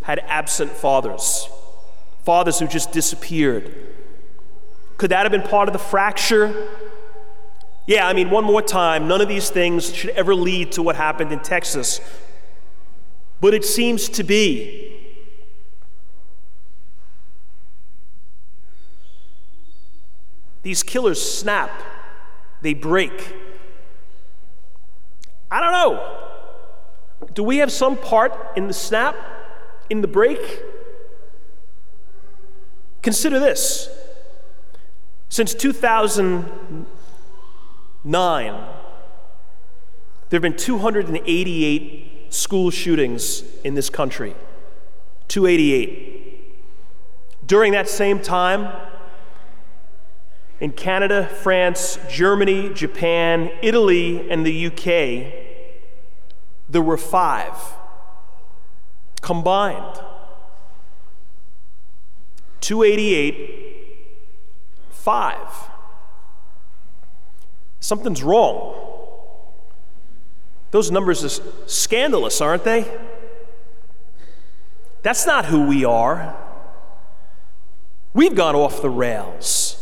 had 0.00 0.20
absent 0.20 0.70
fathers, 0.70 1.46
fathers 2.24 2.58
who 2.58 2.66
just 2.66 2.92
disappeared. 2.92 3.74
Could 4.96 5.10
that 5.10 5.24
have 5.24 5.32
been 5.32 5.42
part 5.42 5.68
of 5.68 5.74
the 5.74 5.78
fracture? 5.78 6.66
Yeah, 7.90 8.06
I 8.06 8.12
mean, 8.12 8.30
one 8.30 8.44
more 8.44 8.62
time, 8.62 9.08
none 9.08 9.20
of 9.20 9.26
these 9.26 9.50
things 9.50 9.92
should 9.92 10.10
ever 10.10 10.32
lead 10.32 10.70
to 10.72 10.80
what 10.80 10.94
happened 10.94 11.32
in 11.32 11.40
Texas. 11.40 12.00
But 13.40 13.52
it 13.52 13.64
seems 13.64 14.08
to 14.10 14.22
be. 14.22 14.96
These 20.62 20.84
killers 20.84 21.20
snap, 21.20 21.72
they 22.62 22.74
break. 22.74 23.34
I 25.50 25.58
don't 25.58 25.72
know. 25.72 26.28
Do 27.34 27.42
we 27.42 27.56
have 27.56 27.72
some 27.72 27.96
part 27.96 28.56
in 28.56 28.68
the 28.68 28.72
snap, 28.72 29.16
in 29.90 30.00
the 30.00 30.06
break? 30.06 30.62
Consider 33.02 33.40
this. 33.40 33.88
Since 35.28 35.54
2009, 38.04 38.52
there 40.28 40.36
have 40.36 40.42
been 40.42 40.56
288 40.56 42.32
school 42.32 42.70
shootings 42.70 43.42
in 43.64 43.74
this 43.74 43.90
country. 43.90 44.34
288. 45.28 46.56
During 47.46 47.72
that 47.72 47.88
same 47.88 48.20
time, 48.20 48.72
in 50.60 50.72
Canada, 50.72 51.26
France, 51.26 51.98
Germany, 52.08 52.72
Japan, 52.74 53.50
Italy, 53.62 54.30
and 54.30 54.46
the 54.46 54.66
UK, 54.66 55.32
there 56.68 56.82
were 56.82 56.98
five 56.98 57.54
combined. 59.20 60.00
288, 62.60 64.08
five. 64.90 65.70
Something's 67.80 68.22
wrong. 68.22 68.76
Those 70.70 70.90
numbers 70.90 71.24
are 71.24 71.42
scandalous, 71.66 72.40
aren't 72.40 72.64
they? 72.64 72.86
That's 75.02 75.26
not 75.26 75.46
who 75.46 75.66
we 75.66 75.84
are. 75.84 76.36
We've 78.12 78.34
gone 78.34 78.54
off 78.54 78.82
the 78.82 78.90
rails. 78.90 79.76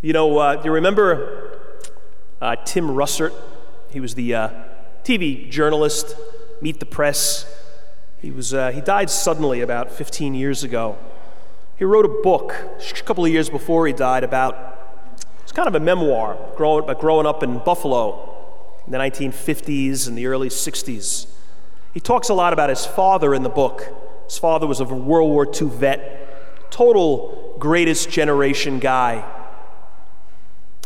You 0.00 0.12
know, 0.12 0.38
uh, 0.38 0.56
do 0.56 0.66
you 0.66 0.72
remember 0.72 1.60
uh, 2.40 2.56
Tim 2.64 2.88
Russert? 2.88 3.34
He 3.90 3.98
was 3.98 4.14
the 4.14 4.34
uh, 4.34 4.50
TV 5.02 5.50
journalist, 5.50 6.14
Meet 6.62 6.78
the 6.78 6.86
Press. 6.86 7.52
He, 8.22 8.30
was, 8.30 8.54
uh, 8.54 8.70
he 8.70 8.80
died 8.80 9.10
suddenly 9.10 9.60
about 9.60 9.90
15 9.90 10.34
years 10.34 10.62
ago. 10.62 10.98
He 11.76 11.84
wrote 11.84 12.04
a 12.04 12.22
book 12.22 12.54
a 12.54 13.02
couple 13.02 13.24
of 13.24 13.32
years 13.32 13.50
before 13.50 13.86
he 13.86 13.92
died 13.92 14.24
about, 14.24 14.77
it's 15.48 15.56
kind 15.56 15.66
of 15.66 15.74
a 15.74 15.80
memoir 15.80 16.36
growing, 16.56 16.84
about 16.84 17.00
growing 17.00 17.24
up 17.24 17.42
in 17.42 17.56
Buffalo 17.60 18.36
in 18.84 18.92
the 18.92 18.98
1950s 18.98 20.06
and 20.06 20.18
the 20.18 20.26
early 20.26 20.50
60s. 20.50 21.26
He 21.94 22.00
talks 22.00 22.28
a 22.28 22.34
lot 22.34 22.52
about 22.52 22.68
his 22.68 22.84
father 22.84 23.32
in 23.32 23.42
the 23.42 23.48
book. 23.48 23.90
His 24.26 24.36
father 24.36 24.66
was 24.66 24.80
a 24.80 24.84
World 24.84 25.30
War 25.30 25.46
II 25.46 25.68
vet, 25.68 26.70
total 26.70 27.56
greatest 27.58 28.10
generation 28.10 28.78
guy. 28.78 29.24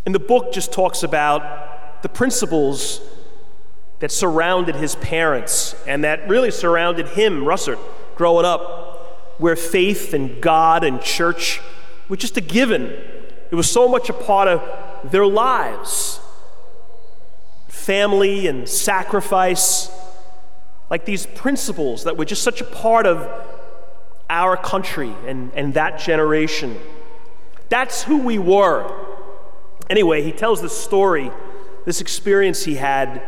And 0.07 0.15
the 0.15 0.21
book 0.21 0.53
just 0.53 0.73
talks 0.73 1.03
about 1.03 2.03
the 2.03 2.09
principles 2.09 3.01
that 3.99 4.13
surrounded 4.13 4.77
his 4.77 4.95
parents 4.95 5.75
and 5.89 6.05
that 6.05 6.29
really 6.29 6.53
surrounded 6.53 7.09
him, 7.09 7.43
Russert, 7.43 7.81
growing 8.15 8.47
up, 8.47 9.41
where 9.41 9.57
faith 9.57 10.15
and 10.15 10.41
God 10.41 10.85
and 10.85 11.03
church 11.03 11.61
were 12.09 12.17
just 12.17 12.37
a 12.37 12.41
given. 12.41 13.22
It 13.53 13.55
was 13.55 13.71
so 13.71 13.87
much 13.87 14.09
a 14.09 14.15
part 14.15 14.49
of 14.49 15.11
their 15.13 15.27
lives. 15.27 16.21
Family 17.69 18.47
and 18.47 18.67
sacrifice, 18.67 19.91
like 20.89 21.05
these 21.05 21.27
principles 21.27 22.05
that 22.05 22.17
were 22.17 22.25
just 22.25 22.43
such 22.43 22.63
a 22.63 22.65
part 22.65 23.07
of 23.07 23.29
our 24.31 24.57
country 24.57 25.15
and, 25.27 25.53
and 25.55 25.75
that 25.75 25.99
generation. 25.99 26.81
That's 27.69 28.05
who 28.05 28.23
we 28.23 28.39
were. 28.39 28.91
Anyway, 29.91 30.23
he 30.23 30.33
tells 30.33 30.63
this 30.63 30.77
story, 30.77 31.31
this 31.85 32.01
experience 32.01 32.65
he 32.65 32.77
had. 32.77 33.21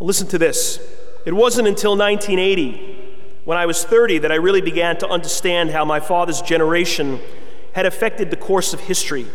Listen 0.00 0.28
to 0.28 0.38
this. 0.38 0.80
It 1.24 1.32
wasn't 1.32 1.66
until 1.66 1.96
1980, 1.96 3.40
when 3.46 3.56
I 3.56 3.64
was 3.64 3.84
30, 3.84 4.18
that 4.18 4.32
I 4.32 4.34
really 4.34 4.60
began 4.60 4.98
to 4.98 5.08
understand 5.08 5.70
how 5.70 5.86
my 5.86 5.98
father's 5.98 6.42
generation 6.42 7.20
had 7.72 7.86
affected 7.86 8.30
the 8.30 8.36
course 8.36 8.72
of 8.72 8.80
history. 8.80 9.26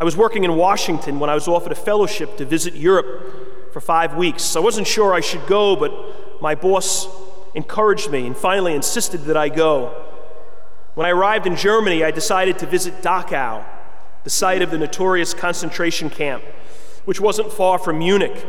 I 0.00 0.04
was 0.04 0.16
working 0.16 0.44
in 0.44 0.56
Washington 0.56 1.20
when 1.20 1.30
I 1.30 1.34
was 1.34 1.48
offered 1.48 1.72
a 1.72 1.76
fellowship 1.76 2.36
to 2.36 2.44
visit 2.44 2.74
Europe 2.74 3.72
for 3.72 3.80
five 3.80 4.14
weeks. 4.14 4.56
I 4.56 4.60
wasn't 4.60 4.86
sure 4.86 5.14
I 5.14 5.20
should 5.20 5.46
go, 5.46 5.76
but 5.76 6.40
my 6.40 6.54
boss 6.54 7.08
encouraged 7.54 8.10
me 8.10 8.26
and 8.26 8.36
finally 8.36 8.74
insisted 8.74 9.24
that 9.24 9.36
I 9.36 9.48
go. 9.48 10.04
When 10.94 11.06
I 11.06 11.10
arrived 11.10 11.46
in 11.46 11.56
Germany, 11.56 12.04
I 12.04 12.10
decided 12.10 12.58
to 12.60 12.66
visit 12.66 13.02
Dachau, 13.02 13.64
the 14.24 14.30
site 14.30 14.62
of 14.62 14.70
the 14.70 14.78
notorious 14.78 15.34
concentration 15.34 16.10
camp, 16.10 16.42
which 17.04 17.20
wasn't 17.20 17.52
far 17.52 17.78
from 17.78 17.98
Munich. 17.98 18.46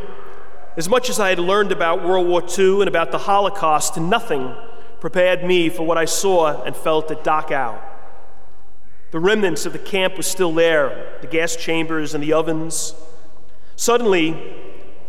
As 0.78 0.90
much 0.90 1.10
as 1.10 1.20
I 1.20 1.30
had 1.30 1.40
learned 1.40 1.72
about 1.72 2.04
World 2.04 2.28
War 2.28 2.44
II 2.44 2.82
and 2.82 2.88
about 2.88 3.12
the 3.12 3.18
Holocaust, 3.20 3.98
nothing 3.98 4.54
prepared 5.00 5.44
me 5.44 5.70
for 5.70 5.84
what 5.84 5.98
I 5.98 6.06
saw 6.06 6.64
and 6.64 6.76
felt 6.76 7.10
at 7.12 7.24
Dachau. 7.24 7.80
The 9.16 9.22
remnants 9.22 9.66
of 9.66 9.72
the 9.72 9.80
camp 9.80 10.18
were 10.18 10.24
still 10.24 10.54
there 10.54 11.18
the 11.22 11.28
gas 11.28 11.56
chambers 11.56 12.14
and 12.14 12.22
the 12.22 12.34
ovens. 12.34 12.94
Suddenly, 13.78 14.38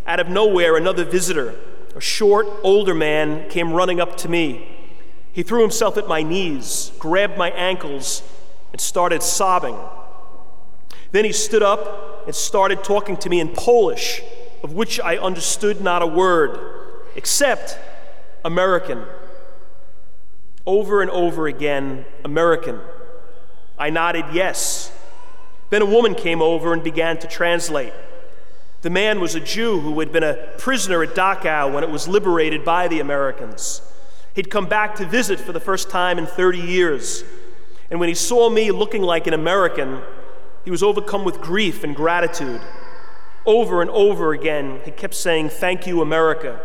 out 0.06 0.20
of 0.20 0.28
nowhere, 0.28 0.76
another 0.76 1.04
visitor, 1.04 1.58
a 1.96 2.00
short, 2.00 2.46
older 2.62 2.94
man, 2.94 3.50
came 3.50 3.72
running 3.72 4.00
up 4.00 4.16
to 4.18 4.28
me. 4.28 4.94
He 5.32 5.42
threw 5.42 5.60
himself 5.60 5.96
at 5.96 6.06
my 6.06 6.22
knees, 6.22 6.92
grabbed 7.00 7.36
my 7.36 7.50
ankles, 7.50 8.22
and 8.70 8.80
started 8.80 9.24
sobbing. 9.24 9.76
Then 11.10 11.24
he 11.24 11.32
stood 11.32 11.64
up 11.64 12.26
and 12.26 12.32
started 12.36 12.84
talking 12.84 13.16
to 13.16 13.28
me 13.28 13.40
in 13.40 13.48
Polish, 13.48 14.22
of 14.62 14.72
which 14.72 15.00
I 15.00 15.16
understood 15.16 15.80
not 15.80 16.02
a 16.02 16.06
word, 16.06 17.02
except 17.16 17.76
American. 18.44 19.04
Over 20.64 21.02
and 21.02 21.10
over 21.10 21.48
again, 21.48 22.04
American. 22.24 22.78
I 23.78 23.90
nodded 23.90 24.26
yes. 24.32 24.92
Then 25.70 25.82
a 25.82 25.86
woman 25.86 26.14
came 26.14 26.40
over 26.40 26.72
and 26.72 26.82
began 26.82 27.18
to 27.18 27.26
translate. 27.26 27.92
The 28.82 28.90
man 28.90 29.20
was 29.20 29.34
a 29.34 29.40
Jew 29.40 29.80
who 29.80 29.98
had 30.00 30.12
been 30.12 30.22
a 30.22 30.52
prisoner 30.58 31.02
at 31.02 31.14
Dachau 31.14 31.72
when 31.72 31.82
it 31.82 31.90
was 31.90 32.06
liberated 32.06 32.64
by 32.64 32.88
the 32.88 33.00
Americans. 33.00 33.82
He'd 34.34 34.50
come 34.50 34.68
back 34.68 34.94
to 34.96 35.06
visit 35.06 35.40
for 35.40 35.52
the 35.52 35.60
first 35.60 35.90
time 35.90 36.18
in 36.18 36.26
30 36.26 36.58
years. 36.58 37.24
And 37.90 37.98
when 37.98 38.08
he 38.08 38.14
saw 38.14 38.50
me 38.50 38.70
looking 38.70 39.02
like 39.02 39.26
an 39.26 39.34
American, 39.34 40.02
he 40.64 40.70
was 40.70 40.82
overcome 40.82 41.24
with 41.24 41.40
grief 41.40 41.84
and 41.84 41.96
gratitude. 41.96 42.60
Over 43.44 43.80
and 43.80 43.90
over 43.90 44.32
again, 44.32 44.80
he 44.84 44.90
kept 44.90 45.14
saying, 45.14 45.48
Thank 45.48 45.86
you, 45.86 46.02
America. 46.02 46.60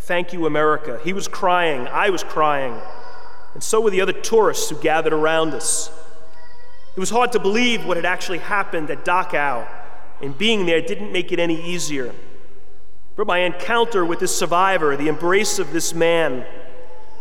Thank 0.00 0.32
you, 0.32 0.46
America. 0.46 1.00
He 1.04 1.12
was 1.12 1.28
crying. 1.28 1.86
I 1.88 2.10
was 2.10 2.24
crying. 2.24 2.80
And 3.54 3.62
so 3.62 3.80
were 3.80 3.90
the 3.90 4.00
other 4.00 4.12
tourists 4.12 4.70
who 4.70 4.76
gathered 4.76 5.12
around 5.12 5.54
us. 5.54 5.90
It 6.96 7.00
was 7.00 7.10
hard 7.10 7.32
to 7.32 7.38
believe 7.38 7.84
what 7.84 7.98
had 7.98 8.06
actually 8.06 8.38
happened 8.38 8.88
at 8.88 9.04
Dachau, 9.04 9.68
and 10.22 10.36
being 10.36 10.64
there 10.64 10.80
didn't 10.80 11.12
make 11.12 11.30
it 11.30 11.38
any 11.38 11.62
easier. 11.62 12.14
But 13.16 13.26
my 13.26 13.40
encounter 13.40 14.02
with 14.02 14.18
this 14.18 14.34
survivor, 14.34 14.96
the 14.96 15.08
embrace 15.08 15.58
of 15.58 15.74
this 15.74 15.92
man 15.92 16.46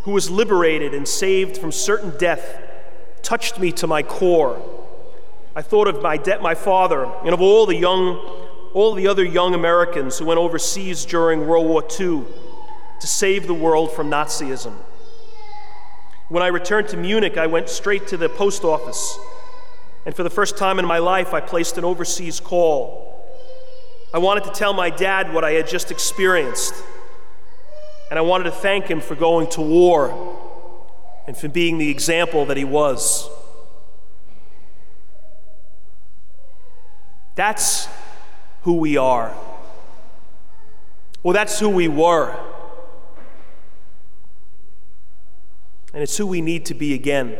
who 0.03 0.11
was 0.11 0.29
liberated 0.29 0.93
and 0.93 1.05
saved 1.05 1.57
from 1.57 1.73
certain 1.73 2.17
death, 2.17 2.61
touched 3.21 3.59
me 3.59 3.73
to 3.73 3.87
my 3.87 4.01
core. 4.01 4.61
I 5.57 5.61
thought 5.61 5.89
of 5.89 6.01
my, 6.01 6.15
de- 6.15 6.39
my 6.39 6.55
father 6.55 7.05
and 7.23 7.33
of 7.33 7.41
all 7.41 7.65
the 7.65 7.75
young, 7.75 8.17
all 8.73 8.93
the 8.93 9.07
other 9.07 9.25
young 9.25 9.55
Americans 9.55 10.19
who 10.19 10.25
went 10.25 10.37
overseas 10.37 11.03
during 11.05 11.47
World 11.47 11.67
War 11.67 11.81
II 11.81 12.23
to 13.01 13.07
save 13.07 13.47
the 13.47 13.53
world 13.53 13.91
from 13.91 14.09
Nazism. 14.09 14.73
When 16.29 16.43
I 16.43 16.47
returned 16.47 16.87
to 16.89 16.97
Munich, 16.97 17.37
I 17.37 17.47
went 17.47 17.67
straight 17.67 18.07
to 18.07 18.17
the 18.17 18.29
post 18.29 18.63
office, 18.63 19.17
and 20.05 20.15
for 20.15 20.23
the 20.23 20.29
first 20.29 20.57
time 20.57 20.77
in 20.77 20.85
my 20.85 20.99
life, 20.99 21.33
I 21.33 21.41
placed 21.41 21.77
an 21.77 21.83
overseas 21.83 22.39
call. 22.39 23.11
I 24.13 24.19
wanted 24.19 24.43
to 24.45 24.51
tell 24.51 24.73
my 24.73 24.89
dad 24.89 25.33
what 25.33 25.43
I 25.43 25.51
had 25.51 25.67
just 25.67 25.91
experienced, 25.91 26.73
and 28.09 28.19
I 28.19 28.21
wanted 28.21 28.45
to 28.45 28.51
thank 28.51 28.85
him 28.85 29.01
for 29.01 29.15
going 29.15 29.49
to 29.51 29.61
war 29.61 30.41
and 31.27 31.35
for 31.35 31.49
being 31.49 31.79
the 31.79 31.89
example 31.89 32.45
that 32.45 32.55
he 32.55 32.63
was. 32.63 33.29
That's 37.33 37.87
who 38.61 38.75
we 38.75 38.95
are. 38.95 39.35
Well, 41.23 41.33
that's 41.33 41.59
who 41.59 41.69
we 41.69 41.87
were. 41.87 42.39
And 45.93 46.03
it's 46.03 46.15
who 46.17 46.27
we 46.27 46.41
need 46.41 46.65
to 46.67 46.73
be 46.73 46.93
again. 46.93 47.37